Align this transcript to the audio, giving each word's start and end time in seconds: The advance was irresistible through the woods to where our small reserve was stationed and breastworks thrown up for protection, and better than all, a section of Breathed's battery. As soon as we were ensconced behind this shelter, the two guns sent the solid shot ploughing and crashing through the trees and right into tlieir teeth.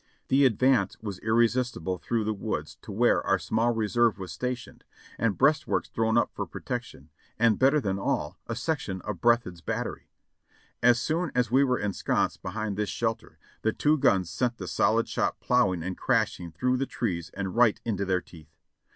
The 0.29 0.45
advance 0.47 0.97
was 0.99 1.19
irresistible 1.19 1.99
through 1.99 2.23
the 2.23 2.33
woods 2.33 2.75
to 2.81 2.91
where 2.91 3.23
our 3.23 3.37
small 3.37 3.69
reserve 3.71 4.17
was 4.17 4.31
stationed 4.31 4.83
and 5.19 5.37
breastworks 5.37 5.89
thrown 5.89 6.17
up 6.17 6.31
for 6.33 6.47
protection, 6.47 7.11
and 7.37 7.59
better 7.59 7.79
than 7.79 7.99
all, 7.99 8.39
a 8.47 8.55
section 8.55 9.01
of 9.01 9.21
Breathed's 9.21 9.61
battery. 9.61 10.09
As 10.81 10.99
soon 10.99 11.31
as 11.35 11.51
we 11.51 11.63
were 11.63 11.77
ensconced 11.77 12.41
behind 12.41 12.77
this 12.77 12.89
shelter, 12.89 13.37
the 13.61 13.73
two 13.73 13.95
guns 13.95 14.31
sent 14.31 14.57
the 14.57 14.67
solid 14.67 15.07
shot 15.07 15.39
ploughing 15.39 15.83
and 15.83 15.95
crashing 15.95 16.51
through 16.51 16.77
the 16.77 16.87
trees 16.87 17.29
and 17.35 17.55
right 17.55 17.79
into 17.85 18.03
tlieir 18.03 18.25
teeth. 18.25 18.49